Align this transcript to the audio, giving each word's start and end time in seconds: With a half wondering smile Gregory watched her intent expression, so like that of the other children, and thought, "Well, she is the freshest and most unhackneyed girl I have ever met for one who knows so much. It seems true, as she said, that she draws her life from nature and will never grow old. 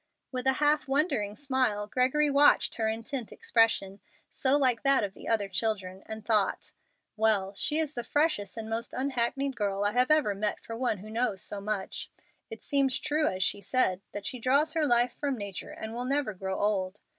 With 0.31 0.47
a 0.47 0.53
half 0.53 0.87
wondering 0.87 1.35
smile 1.35 1.85
Gregory 1.85 2.31
watched 2.31 2.73
her 2.77 2.89
intent 2.89 3.31
expression, 3.31 3.99
so 4.31 4.57
like 4.57 4.81
that 4.81 5.03
of 5.03 5.13
the 5.13 5.27
other 5.27 5.47
children, 5.47 6.01
and 6.07 6.25
thought, 6.25 6.71
"Well, 7.15 7.53
she 7.53 7.77
is 7.77 7.93
the 7.93 8.03
freshest 8.03 8.57
and 8.57 8.67
most 8.67 8.95
unhackneyed 8.95 9.55
girl 9.55 9.83
I 9.83 9.91
have 9.91 10.09
ever 10.09 10.33
met 10.33 10.59
for 10.59 10.75
one 10.75 10.97
who 10.97 11.11
knows 11.11 11.43
so 11.43 11.61
much. 11.61 12.09
It 12.49 12.63
seems 12.63 12.97
true, 12.99 13.27
as 13.27 13.43
she 13.43 13.61
said, 13.61 14.01
that 14.11 14.25
she 14.25 14.39
draws 14.39 14.73
her 14.73 14.87
life 14.87 15.13
from 15.19 15.37
nature 15.37 15.69
and 15.69 15.93
will 15.93 16.05
never 16.05 16.33
grow 16.33 16.59
old. 16.59 16.99